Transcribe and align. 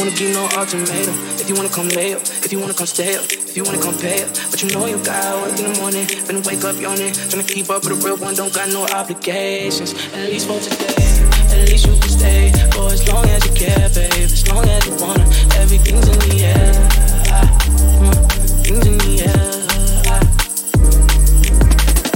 wanna 0.00 0.16
give 0.16 0.32
no 0.32 0.48
ultimatum. 0.56 1.14
If 1.36 1.46
you 1.46 1.54
wanna 1.54 1.68
come 1.68 1.88
lay 1.88 2.14
up, 2.14 2.22
if 2.22 2.50
you 2.50 2.58
wanna 2.58 2.72
come 2.72 2.86
stay 2.86 3.16
up, 3.16 3.24
if 3.30 3.54
you 3.54 3.64
wanna 3.64 3.82
come 3.82 3.94
pay 3.98 4.24
up. 4.24 4.30
But 4.50 4.62
you 4.62 4.70
know 4.70 4.86
you 4.86 4.96
got 5.04 5.42
work 5.42 5.58
in 5.60 5.70
the 5.70 5.78
morning, 5.78 6.06
finna 6.06 6.40
wake 6.46 6.64
up 6.64 6.80
yawning. 6.80 7.12
Tryna 7.12 7.46
keep 7.46 7.68
up 7.68 7.84
with 7.84 7.92
a 7.92 8.06
real 8.06 8.16
one, 8.16 8.34
don't 8.34 8.52
got 8.52 8.68
no 8.70 8.86
obligations. 8.96 9.92
At 10.16 10.30
least 10.32 10.46
for 10.48 10.58
today, 10.58 11.20
at 11.52 11.68
least 11.68 11.84
you 11.84 11.92
can 12.00 12.08
stay. 12.08 12.50
For 12.72 12.88
as 12.88 13.06
long 13.12 13.26
as 13.28 13.44
you 13.44 13.52
care, 13.52 13.88
babe, 13.92 14.24
as 14.24 14.48
long 14.48 14.64
as 14.64 14.86
you 14.86 14.94
wanna. 15.04 15.24
Everything's 15.60 16.08
in 16.08 16.18
the 16.24 16.44
air. 16.48 16.72
Things 18.64 18.86
in 18.86 18.96
the 19.04 19.12
air. 19.28 19.52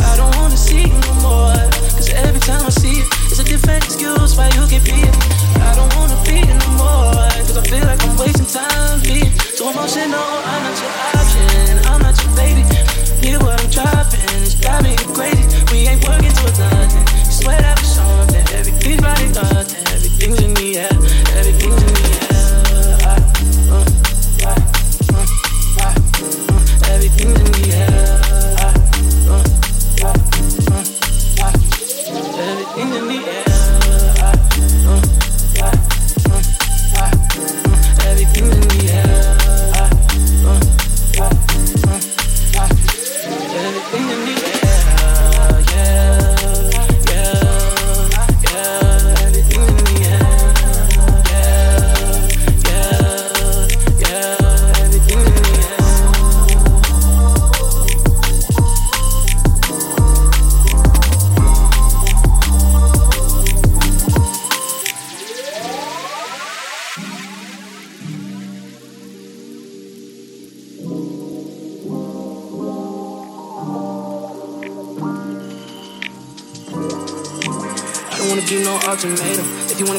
I 0.08 0.16
don't 0.16 0.34
wanna 0.36 0.56
see 0.56 0.88
you 0.88 0.98
no 1.04 1.12
more. 1.20 1.68
Cause 2.00 2.08
every 2.08 2.40
time 2.40 2.64
I 2.64 2.70
see 2.70 2.96
you, 2.96 3.04
it's 3.28 3.40
a 3.40 3.44
different 3.44 3.84
excuse 3.84 4.36
why 4.38 4.48
you 4.56 4.64
can 4.72 4.82
be 4.84 5.33
time 8.54 9.00
being 9.02 9.32
too 9.56 9.66
emotional. 9.66 10.14
I'm 10.14 10.62
not 10.62 10.78
your 10.80 10.94
option, 11.18 11.78
I'm 11.90 12.00
not 12.00 12.14
your 12.22 12.36
baby. 12.36 12.62
Hear 13.20 13.38
what 13.40 13.60
I'm 13.60 13.70
dropping, 13.70 14.20
it's 14.42 14.54
got 14.54 14.84
me 14.84 14.94
crazy. 15.12 15.42
We 15.72 15.88
ain't 15.88 16.06
working 16.06 16.30
towards 16.30 16.60
nothing. 16.60 17.06
Swear 17.30 17.60
that 17.60 17.76
we're 17.78 17.84
something. 17.84 18.46
Everything's 18.56 19.02
running 19.02 19.32
nothing. 19.32 19.83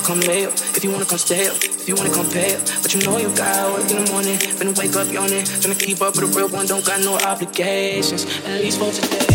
Come 0.05 0.19
lay 0.21 0.45
up, 0.45 0.53
if 0.77 0.83
you 0.83 0.91
wanna 0.91 1.05
come 1.05 1.17
stay 1.17 1.47
up, 1.47 1.55
if 1.57 1.89
you 1.89 1.95
wanna 1.95 2.13
come 2.13 2.29
pay 2.29 2.53
up. 2.53 2.61
But 2.83 2.93
you 2.93 3.01
know 3.01 3.17
you 3.17 3.29
got 3.35 3.73
work 3.73 3.89
in 3.89 4.05
the 4.05 4.11
morning, 4.11 4.37
finna 4.37 4.77
wake 4.77 4.95
up 4.95 5.11
yawning. 5.11 5.41
Tryna 5.41 5.79
keep 5.79 5.99
up 5.99 6.13
with 6.15 6.29
a 6.29 6.37
real 6.37 6.47
one, 6.47 6.67
don't 6.67 6.85
got 6.85 7.01
no 7.01 7.17
obligations. 7.25 8.25
At 8.45 8.61
least 8.61 8.77
for 8.77 8.91
today, 8.91 9.25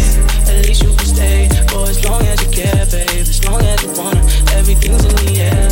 at 0.46 0.66
least 0.66 0.84
you 0.84 0.94
can 0.94 1.06
stay. 1.06 1.48
For 1.70 1.91
as 1.91 1.98
long 2.04 2.22
as 2.22 2.38
you 2.42 2.50
care, 2.54 2.86
babe, 2.86 3.26
as 3.26 3.44
long 3.44 3.60
as 3.60 3.82
you 3.82 3.91
wanna. 3.98 4.22
Everything's 4.54 5.04
in 5.04 5.14
the 5.26 5.41
air. 5.42 5.69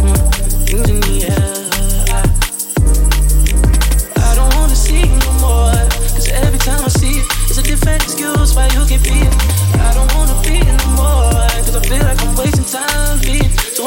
Mm, 0.00 0.18
things 0.64 0.88
in 0.88 1.00
the 1.00 1.16
air. 1.28 1.52
I 4.16 4.34
don't 4.34 4.54
wanna 4.56 4.74
see 4.74 5.04
you 5.04 5.18
no 5.20 5.32
more. 5.44 5.76
Cause 6.16 6.28
every 6.32 6.58
time 6.60 6.82
I 6.82 6.88
see 6.88 7.16
you, 7.20 7.24
it's 7.44 7.58
a 7.58 7.62
different 7.62 8.02
excuse 8.04 8.54
why 8.56 8.68
you 8.72 8.86
can't 8.88 9.04
be 9.04 9.35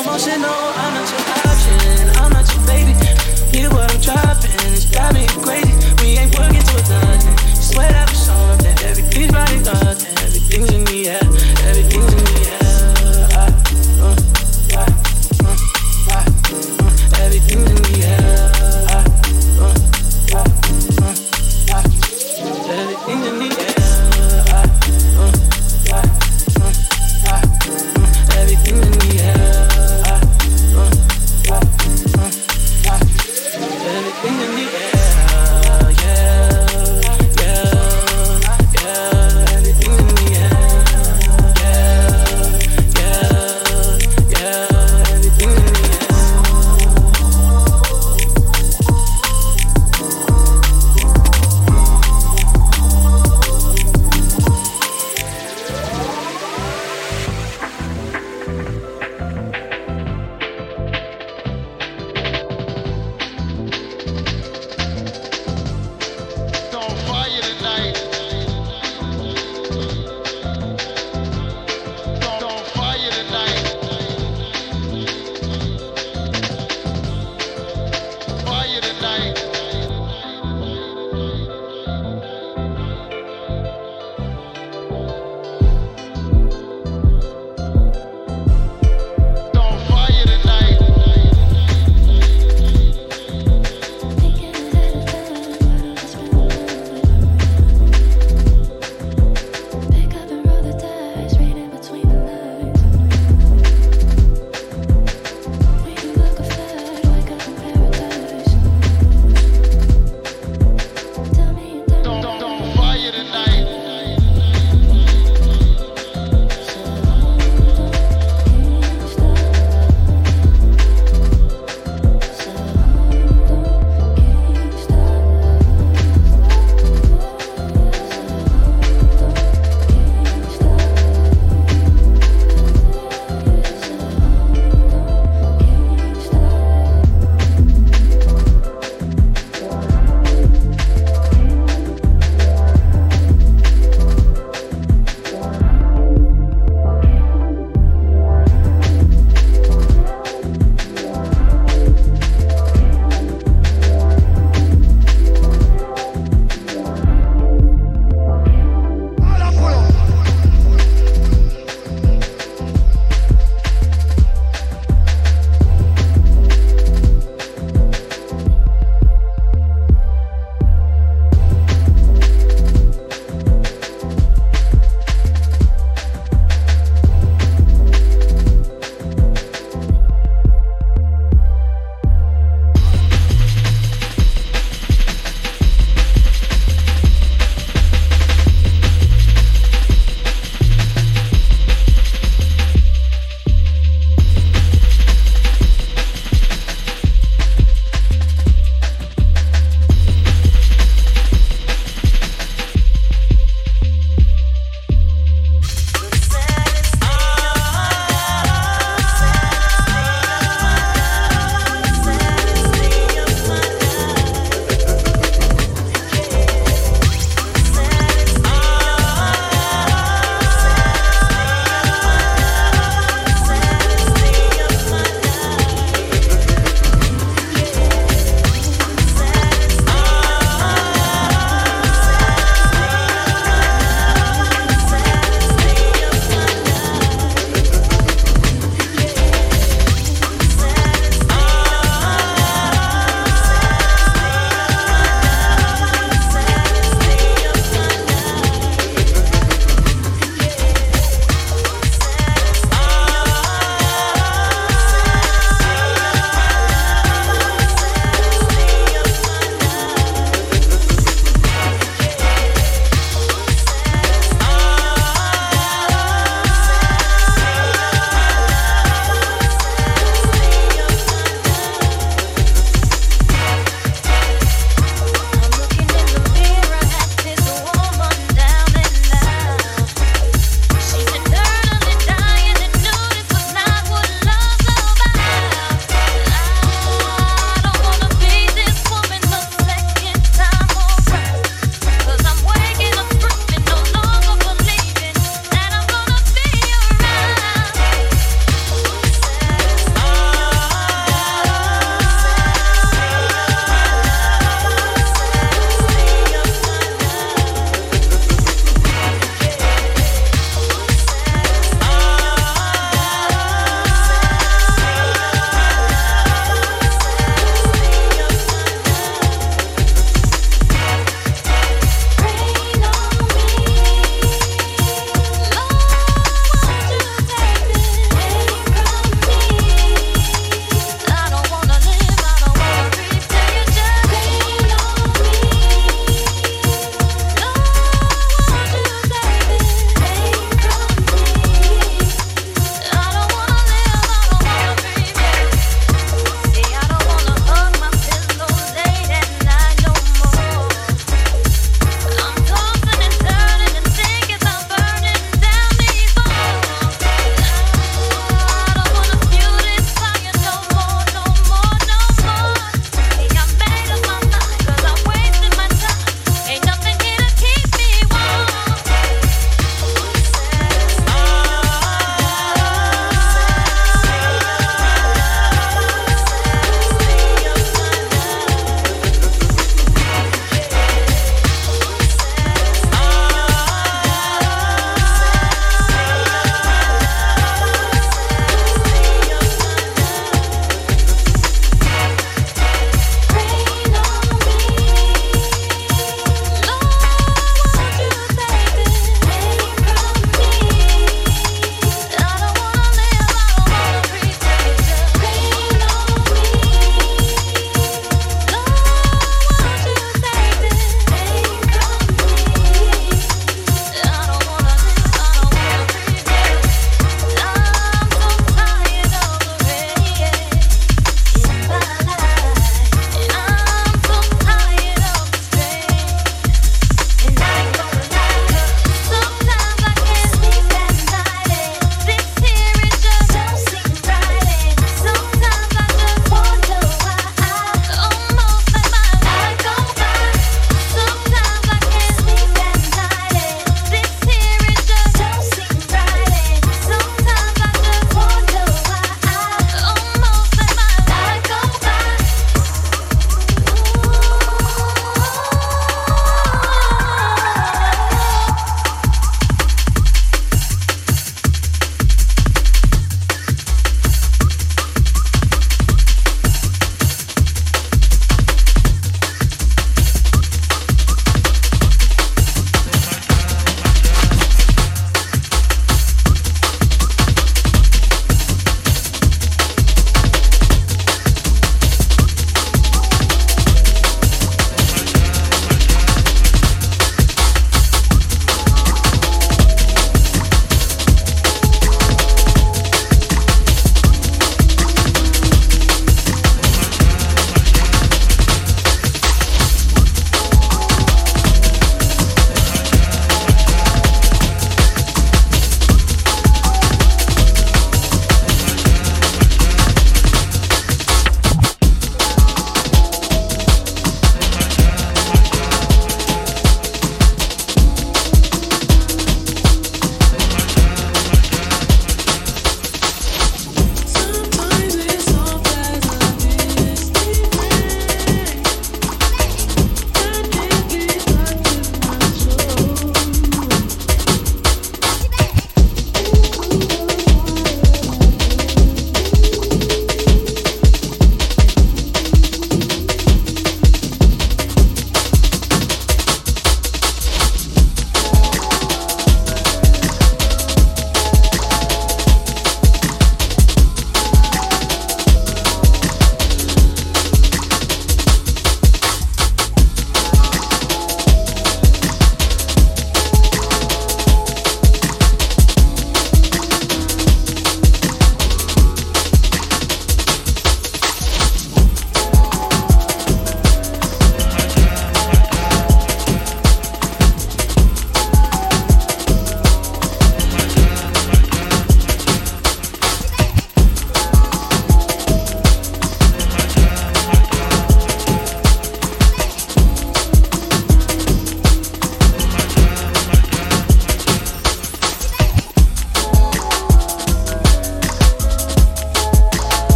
emotional. 0.00 0.50
I'm 0.78 0.94
not 0.94 1.10
your 1.10 1.22
option, 1.50 2.08
I'm 2.22 2.30
not 2.32 2.46
your 2.54 2.66
baby. 2.66 2.94
Hear 3.50 3.70
what 3.70 3.90
I'm 3.92 4.00
dropping, 4.00 4.52
it's 4.72 4.84
got 4.86 5.14
me 5.14 5.26
crazy. 5.42 5.74
We 6.02 6.18
ain't 6.18 6.38
working 6.38 6.62
towards 6.62 6.90
nothing. 6.90 7.36
Swear 7.54 7.90
that 7.90 8.10
something. 8.10 8.78
Everything's 8.86 9.32
running 9.32 9.62
nothing. 9.62 9.78
Everything's 9.78 9.87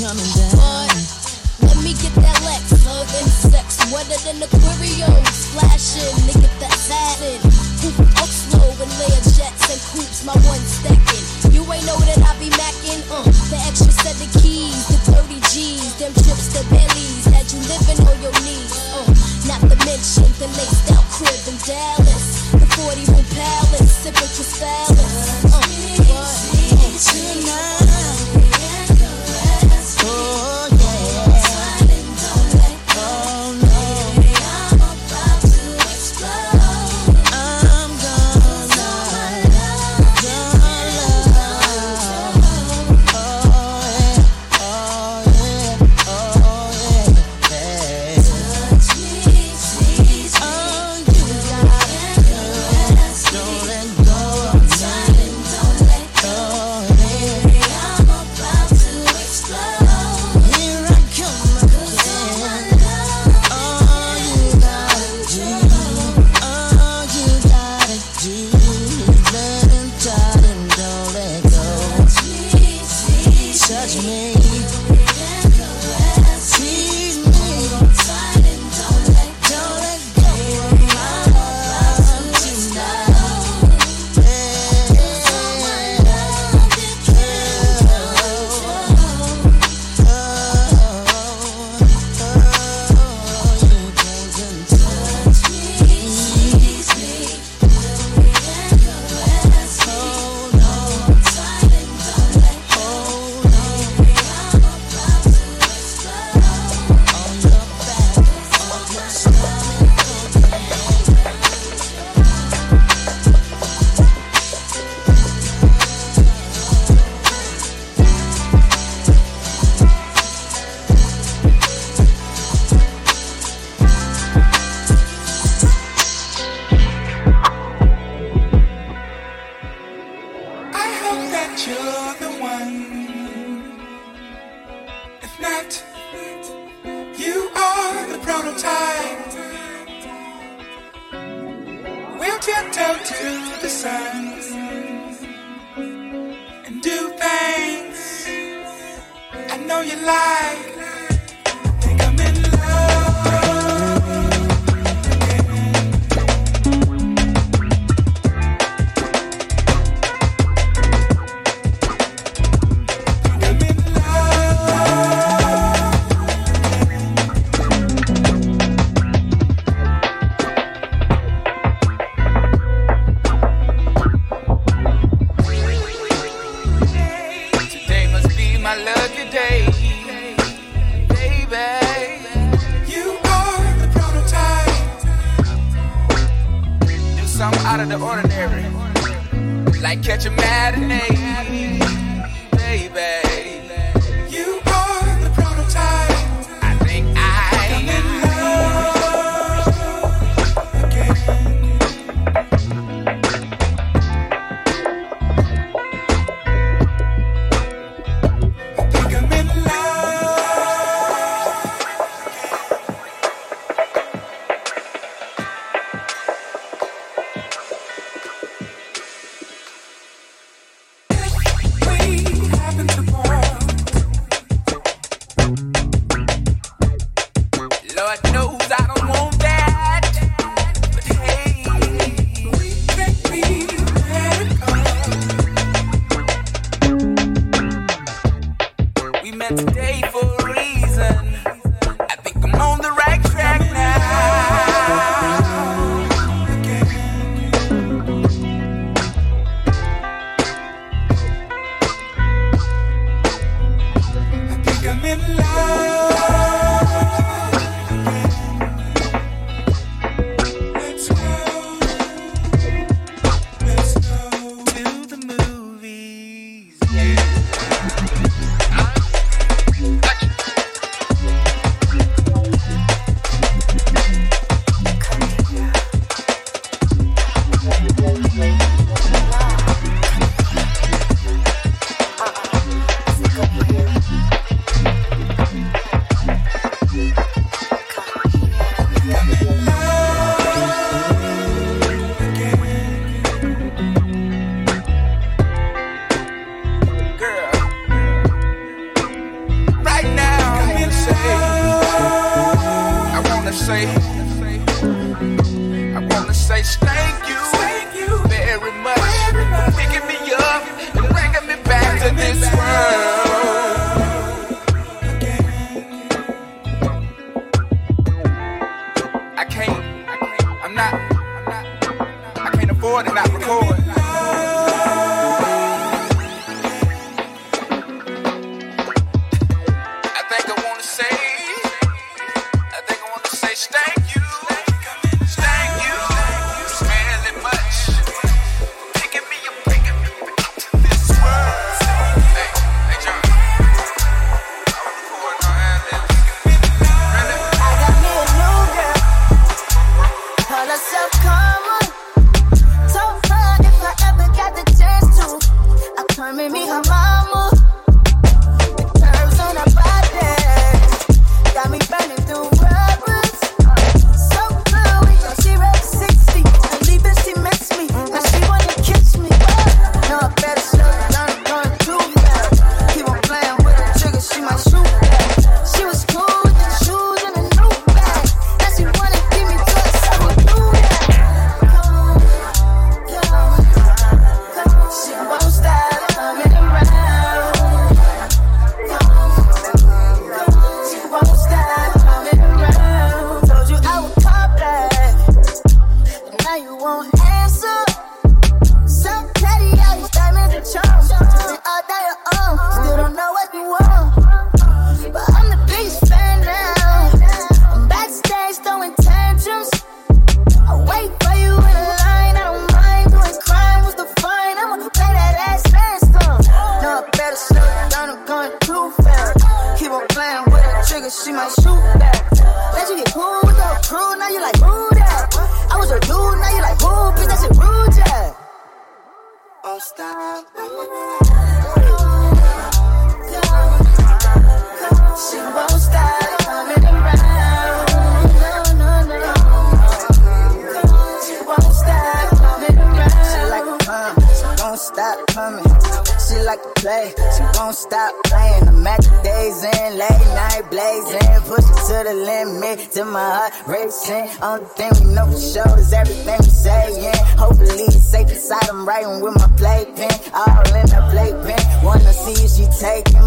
coming 0.00 0.32
down. 0.32 0.56
Boy, 0.56 1.68
let 1.68 1.76
me 1.84 1.92
get 2.00 2.16
that 2.24 2.40
Lex. 2.40 2.72
Love 2.88 3.04
and 3.20 3.28
sex, 3.28 3.84
wetter 3.92 4.16
than 4.24 4.40
aquarium. 4.40 5.12
Splashing, 5.28 6.16
nigga, 6.24 6.48
that 6.64 6.72
added. 6.88 7.40
Poop 7.84 8.00
up 8.16 8.32
slow 8.32 8.64
and 8.80 8.92
layer 8.96 9.22
jets 9.36 9.68
and 9.68 9.80
coops, 9.92 10.24
my 10.24 10.32
one 10.48 10.64
stacking. 10.64 11.52
You 11.52 11.60
ain't 11.68 11.84
know 11.84 12.00
that 12.08 12.16
I 12.16 12.32
be 12.40 12.48
macking, 12.48 13.04
uh. 13.12 13.28
The 13.52 13.60
extra 13.68 13.92
set 13.92 14.16
of 14.16 14.30
keys, 14.40 14.88
the 14.88 14.96
30 15.20 15.36
G's, 15.52 15.92
them 16.00 16.16
trips 16.16 16.48
to 16.56 16.64
Bentley's. 16.72 17.28
Had 17.28 17.52
you 17.52 17.60
living 17.68 18.00
on 18.08 18.16
your 18.24 18.36
knees, 18.40 18.72
uh. 18.96 19.04
Not 19.52 19.60
to 19.68 19.76
mention 19.84 20.32
the 20.40 20.48
laced 20.56 20.96
out 20.96 21.04
crib 21.12 21.44
in 21.44 21.60
Dallas. 21.68 22.48
The 22.56 22.68
40 22.72 23.04
room 23.12 23.26
palace, 23.36 23.92
sipping 24.00 24.32
Crispalis. 24.32 25.44
Uh, 25.44 25.60
what? 26.08 26.24
Uh, 26.24 26.88
tonight. 27.04 27.99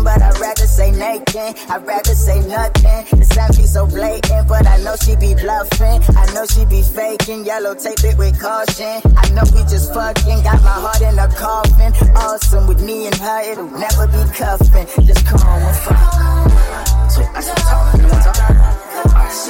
but 0.04 0.22
I'd 0.22 0.40
rather 0.40 0.68
say 0.68 0.92
nothing. 0.92 1.54
I'd 1.70 1.86
rather 1.86 2.16
say 2.16 2.40
nothing. 2.48 3.20
The 3.20 3.26
sound 3.26 3.58
be 3.58 3.64
so 3.64 3.88
blatant, 3.88 4.48
but 4.48 4.68
I 4.68 4.78
know 4.84 4.96
she 4.96 5.16
be 5.16 5.34
bluffing. 5.36 6.02
I 6.18 6.26
know 6.34 6.46
she 6.46 6.66
be 6.66 6.82
faking. 6.82 7.46
Yellow 7.46 7.76
tape 7.76 8.04
it 8.04 8.18
with 8.18 8.40
caution. 8.40 9.02
I 9.18 9.30
know 9.32 9.44
we 9.54 9.62
just 9.64 9.94
fucking 9.94 10.44
got 10.44 10.62
my 10.62 10.78
heart 10.84 11.02
in 11.02 11.18
a 11.18 11.28
coffin. 11.28 11.94
Awesome 12.16 12.68
with 12.68 12.82
me 12.84 13.08
and 13.08 13.16
her, 13.16 13.42
it'll 13.52 13.72
never 13.72 14.08
be 14.08 14.24
cuffing. 14.34 14.88
Just 15.06 15.26
come 15.26 15.42
on 15.42 15.74
fuck. 15.86 17.12
So 17.12 17.22
I 17.34 17.42
should 17.42 17.58
talk, 17.58 17.94
what 17.94 18.24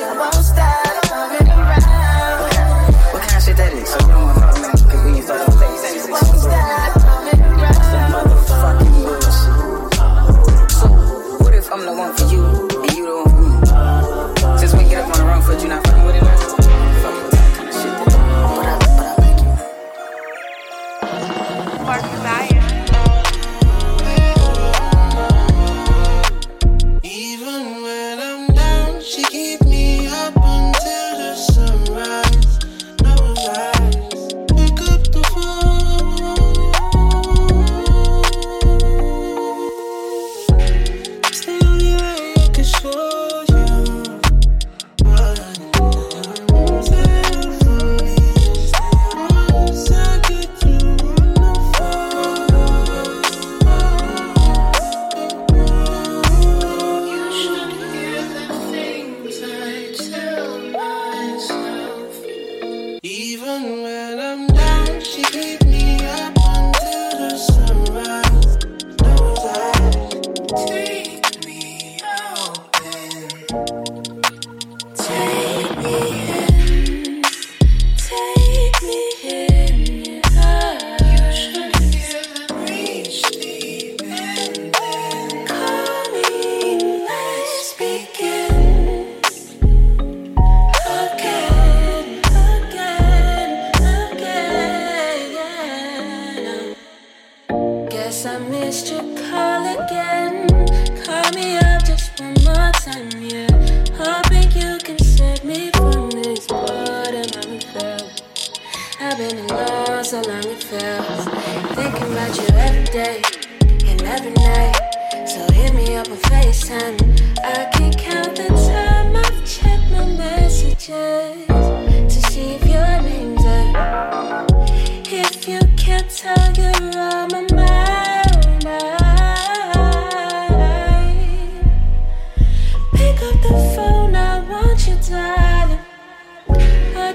I 0.04 0.18
won't 0.18 0.34
stop. 0.46 0.93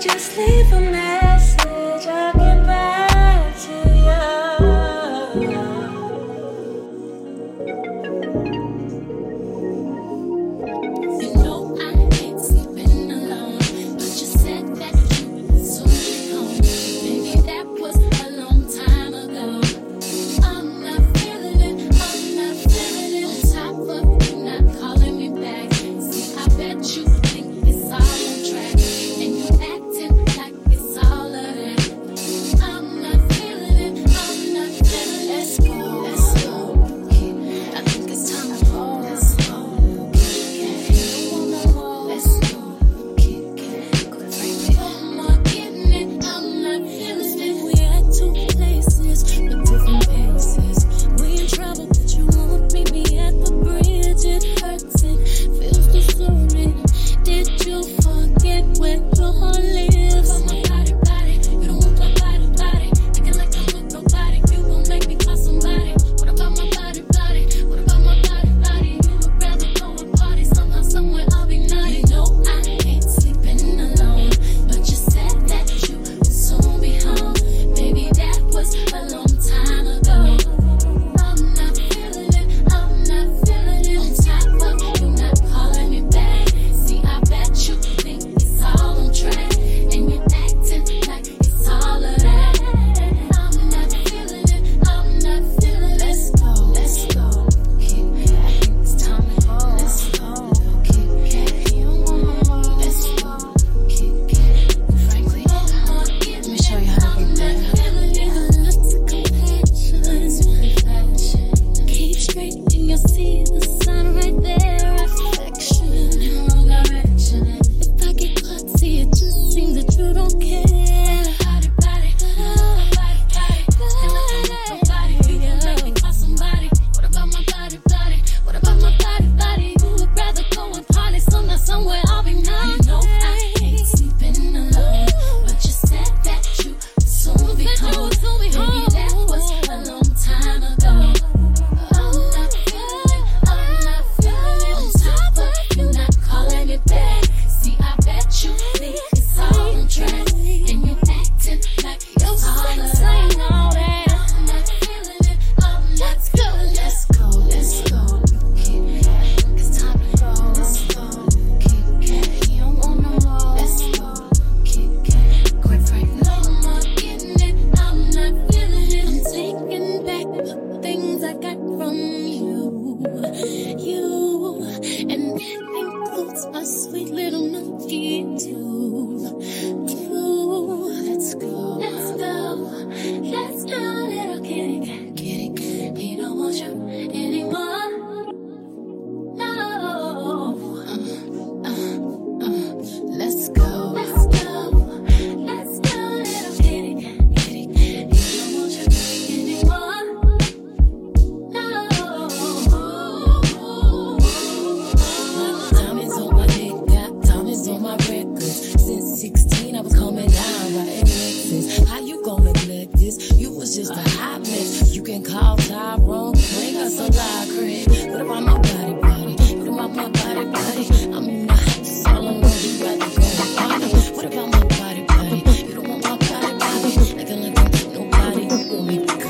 just 0.00 0.37
leave 0.37 0.72
a 0.72 0.80
mess. 0.80 1.27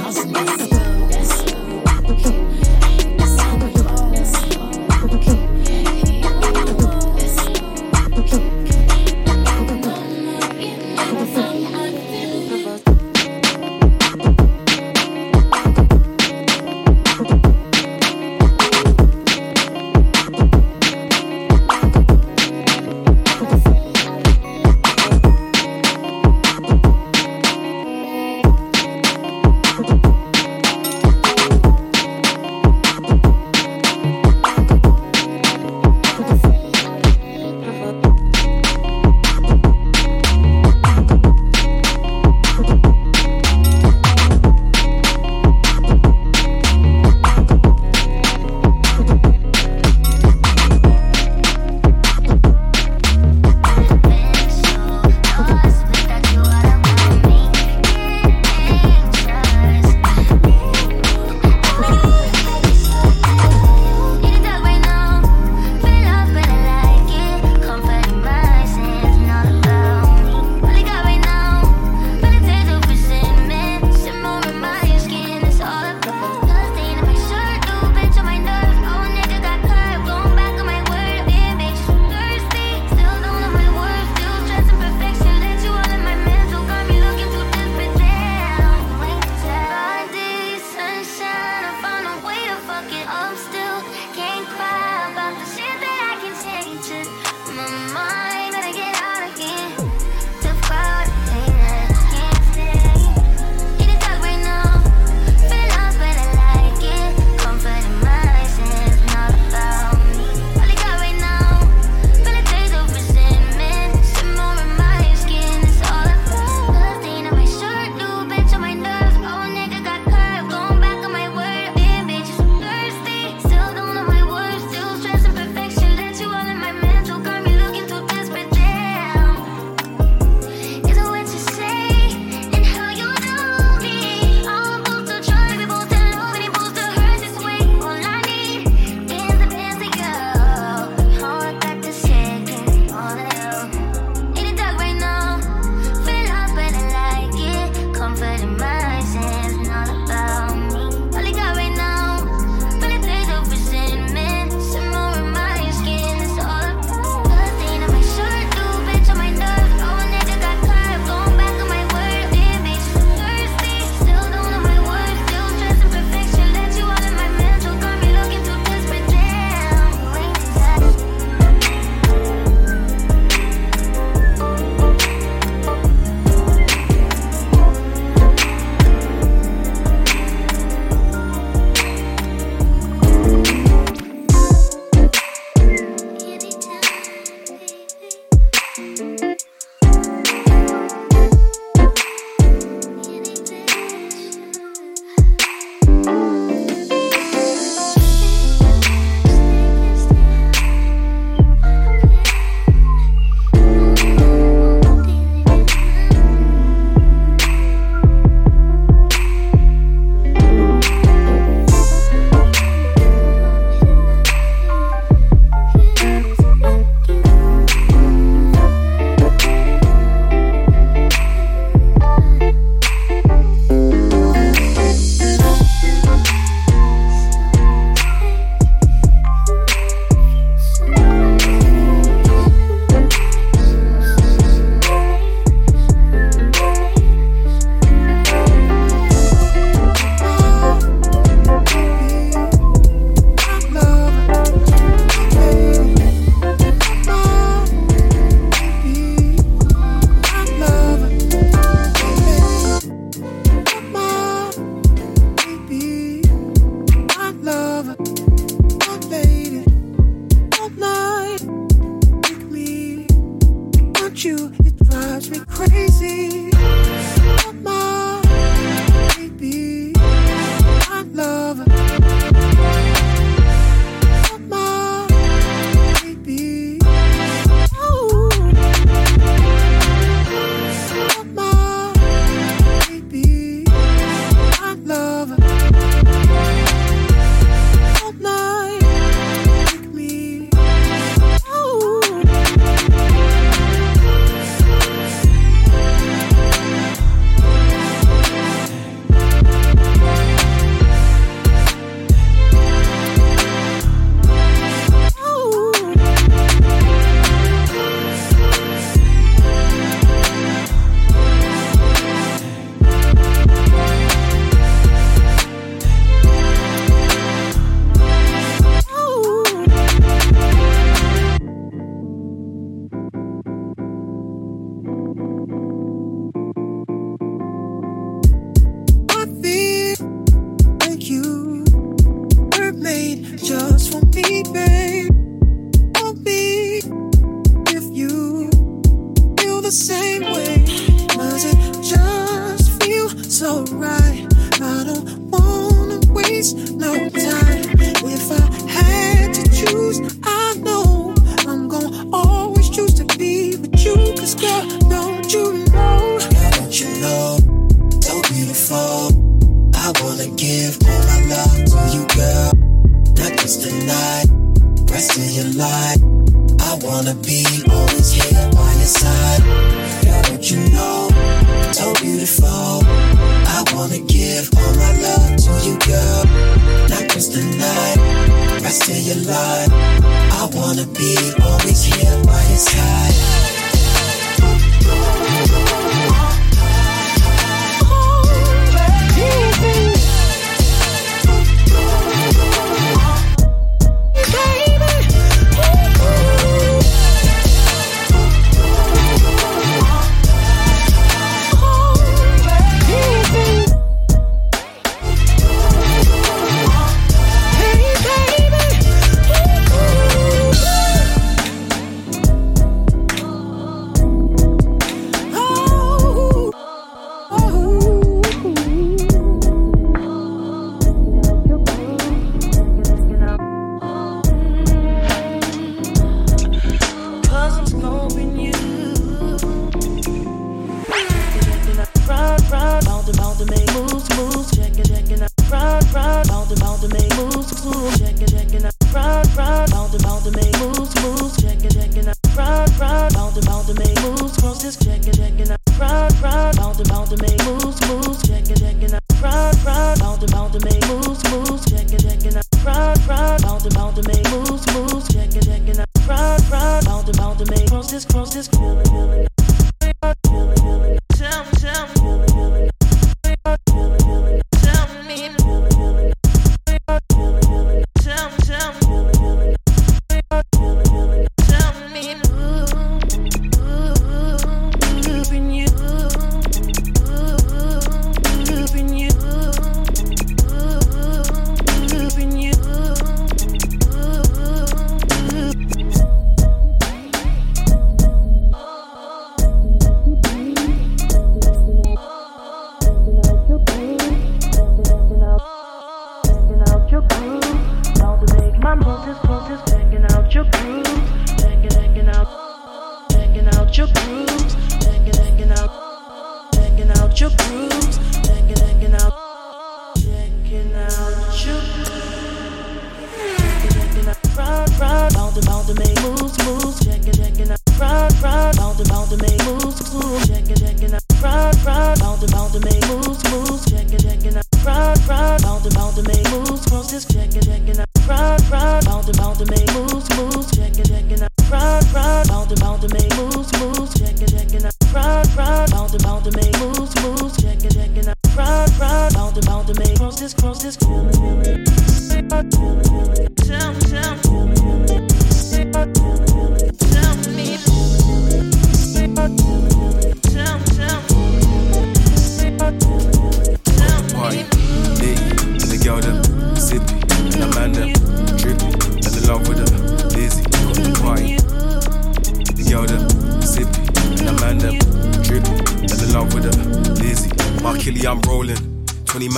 house 0.08 0.24
nice. 0.24 0.77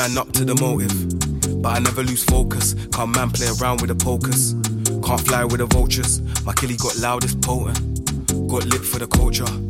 Man 0.00 0.16
up 0.16 0.32
to 0.32 0.46
the 0.46 0.54
motive, 0.54 1.09
but 1.70 1.76
I 1.76 1.80
never 1.80 2.02
lose 2.02 2.24
focus. 2.24 2.74
Can't 2.92 3.14
man 3.14 3.30
play 3.30 3.48
around 3.60 3.80
with 3.80 3.88
the 3.88 4.04
pokers, 4.04 4.54
can't 5.06 5.20
fly 5.20 5.44
with 5.44 5.58
the 5.58 5.66
vultures. 5.66 6.20
My 6.44 6.52
killie 6.52 6.78
got 6.78 6.96
loudest 6.98 7.40
potent, 7.42 7.78
got 8.48 8.64
lit 8.66 8.82
for 8.82 8.98
the 8.98 9.06
culture. 9.06 9.69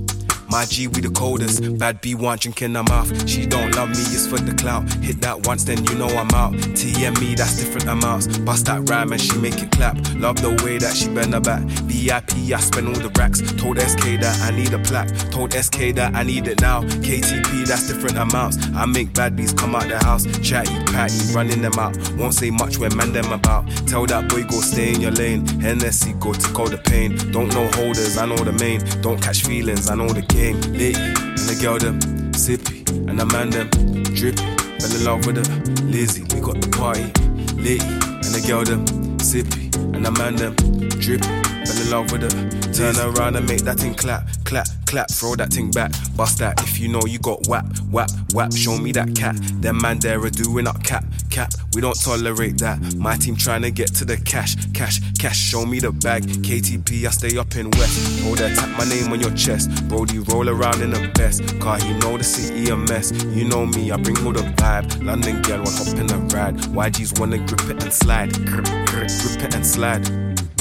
My 0.50 0.64
G, 0.64 0.88
we 0.88 1.00
the 1.00 1.10
coldest. 1.10 1.78
Bad 1.78 2.00
B 2.00 2.16
one 2.16 2.36
drinking 2.36 2.74
her 2.74 2.82
mouth. 2.82 3.28
She 3.28 3.46
don't 3.46 3.72
love 3.76 3.90
me, 3.90 4.02
it's 4.10 4.26
for 4.26 4.38
the 4.38 4.52
clout. 4.54 4.82
Hit 4.94 5.20
that 5.20 5.46
once, 5.46 5.62
then 5.62 5.84
you 5.86 5.94
know 5.94 6.08
I'm 6.08 6.30
out. 6.34 6.52
T 6.74 7.04
and 7.04 7.18
me 7.20 7.36
that's 7.36 7.56
different 7.56 7.88
amounts. 7.88 8.26
Bust 8.38 8.66
that 8.66 8.88
rhyme 8.90 9.12
and 9.12 9.20
she 9.20 9.38
make 9.38 9.62
it 9.62 9.70
clap. 9.70 9.96
Love 10.16 10.42
the 10.42 10.50
way 10.64 10.78
that 10.78 10.96
she 10.96 11.08
bend 11.08 11.34
her 11.34 11.40
back. 11.40 11.62
VIP, 11.86 12.52
I 12.52 12.58
spend 12.58 12.88
all 12.88 12.94
the 12.94 13.10
racks. 13.16 13.40
Told 13.62 13.78
SK 13.78 14.18
that 14.20 14.36
I 14.42 14.50
need 14.50 14.72
a 14.72 14.78
plaque. 14.80 15.08
Told 15.30 15.52
SK 15.52 15.94
that 15.94 16.16
I 16.16 16.24
need 16.24 16.48
it 16.48 16.60
now. 16.60 16.82
KTP, 16.82 17.66
that's 17.66 17.86
different 17.86 18.18
amounts. 18.18 18.58
I 18.74 18.86
make 18.86 19.14
bad 19.14 19.36
bees 19.36 19.52
come 19.52 19.76
out 19.76 19.88
the 19.88 19.98
house. 19.98 20.26
Chatty, 20.42 20.74
patty, 20.86 21.32
running 21.32 21.62
them 21.62 21.78
out. 21.78 21.96
Won't 22.18 22.34
say 22.34 22.50
much 22.50 22.76
when 22.76 22.96
man 22.96 23.12
them 23.12 23.30
about. 23.30 23.68
Tell 23.86 24.04
that 24.06 24.28
boy 24.28 24.42
go 24.42 24.60
stay 24.60 24.94
in 24.94 25.00
your 25.00 25.12
lane. 25.12 25.46
Hennessy, 25.60 26.12
go 26.14 26.32
to 26.32 26.48
call 26.52 26.66
the 26.66 26.78
pain. 26.78 27.16
Don't 27.30 27.54
know 27.54 27.70
holders, 27.74 28.18
I 28.18 28.26
know 28.26 28.36
the 28.36 28.52
main. 28.52 28.80
Don't 29.00 29.22
catch 29.22 29.44
feelings, 29.44 29.88
I 29.88 29.94
know 29.94 30.08
the 30.08 30.22
game. 30.22 30.39
Lit, 30.40 30.96
and 30.96 31.38
the 31.38 31.58
girl 31.60 31.76
them 31.76 32.00
sippy, 32.32 32.88
and 33.06 33.20
the 33.20 33.26
man 33.26 33.50
them 33.50 33.68
drippy. 34.14 34.42
Fell 34.80 34.96
in 34.96 35.04
love 35.04 35.26
with 35.26 35.36
her, 35.36 35.84
Lizzie. 35.84 36.22
We 36.34 36.40
got 36.40 36.58
the 36.62 36.68
party 36.68 37.12
lit, 37.60 37.82
and 37.84 38.32
the 38.32 38.42
girl 38.48 38.64
them 38.64 38.86
sippy, 39.18 39.68
and 39.94 40.02
the 40.02 40.10
man 40.12 40.36
them 40.36 40.56
drippy. 40.98 41.28
Fell 41.66 41.82
in 41.84 41.90
love 41.90 42.10
with 42.10 42.22
her. 42.22 42.72
Turn 42.72 42.96
around 42.96 43.36
and 43.36 43.46
make 43.46 43.60
that 43.62 43.80
thing 43.80 43.94
clap, 43.94 44.26
clap, 44.44 44.66
clap. 44.86 45.10
Throw 45.10 45.36
that 45.36 45.52
thing 45.52 45.70
back, 45.72 45.92
bust 46.16 46.38
that. 46.38 46.58
If 46.62 46.80
you 46.80 46.88
know 46.88 47.02
you 47.06 47.18
got 47.18 47.46
whap, 47.46 47.66
whap, 47.90 48.10
whap. 48.32 48.54
Show 48.54 48.78
me 48.78 48.92
that 48.92 49.14
cat. 49.14 49.36
Them 49.60 49.76
man 49.76 49.98
there 49.98 50.24
are 50.24 50.30
doing 50.30 50.66
up 50.66 50.82
cap, 50.82 51.04
cap. 51.30 51.52
We 51.74 51.80
don't 51.80 51.98
tolerate 51.98 52.58
that. 52.58 52.94
My 52.96 53.16
team 53.16 53.36
trying 53.36 53.62
to 53.62 53.70
get 53.70 53.94
to 53.94 54.04
the 54.04 54.16
cash, 54.16 54.56
cash, 54.72 55.00
cash. 55.18 55.38
Show 55.38 55.64
me 55.64 55.78
the 55.78 55.92
bag. 55.92 56.24
KTP, 56.24 57.06
I 57.06 57.10
stay 57.10 57.38
up 57.38 57.54
in 57.56 57.70
West. 57.70 58.20
Hold 58.22 58.38
that, 58.38 58.56
tap 58.56 58.68
my 58.76 58.84
name 58.84 59.12
on 59.12 59.20
your 59.20 59.32
chest. 59.32 59.70
Brody 59.88 60.18
roll 60.18 60.48
around 60.48 60.82
in 60.82 60.90
the 60.90 61.10
best. 61.14 61.42
Car, 61.60 61.78
he 61.78 61.92
know 61.98 62.18
the 62.18 62.24
city 62.24 62.70
a 62.70 62.76
mess. 62.76 63.12
You 63.12 63.44
know 63.44 63.64
me, 63.66 63.90
I 63.90 63.96
bring 63.96 64.18
all 64.26 64.32
the 64.32 64.42
vibe. 64.60 65.04
London 65.04 65.40
girl 65.42 65.58
want 65.58 65.78
hop 65.78 65.96
in 65.96 66.06
the 66.06 66.16
ride. 66.34 66.56
YG's 66.56 67.18
wanna 67.18 67.38
grip 67.38 67.70
it 67.70 67.82
and 67.82 67.92
slide. 67.92 68.32
Grip, 68.44 68.66
grip, 68.86 69.08
grip 69.08 69.44
it 69.44 69.54
and 69.54 69.66
slide. 69.66 70.08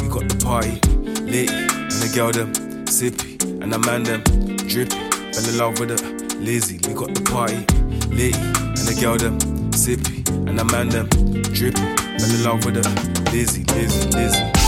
We 0.01 0.07
got 0.07 0.30
the 0.30 0.39
party 0.43 0.80
lit, 1.26 1.49
and 1.49 1.91
the 1.91 2.11
girl 2.15 2.32
them 2.32 2.53
sippy, 2.86 3.41
and 3.61 3.72
the 3.74 3.80
man 3.80 4.03
them 4.03 4.22
drippy. 4.67 4.95
Fell 5.34 5.49
in 5.49 5.57
love 5.57 5.80
with 5.80 5.91
her, 5.91 6.38
Lizzie. 6.38 6.80
We 6.88 6.93
got 6.93 7.13
the 7.13 7.22
party 7.22 7.65
lit, 8.13 8.36
and 8.36 8.86
the 8.88 8.97
girl 8.99 9.17
them 9.17 9.59
sippy, 9.80 10.27
and 10.49 10.59
man 10.71 10.89
them 10.89 11.07
drippy. 11.53 11.80
Fell 12.19 12.36
in 12.36 12.43
love 12.43 12.65
with 12.65 12.75
her, 12.75 13.32
Lizzie, 13.32 13.63
Lizzie, 13.63 14.09
Lizzie. 14.09 14.59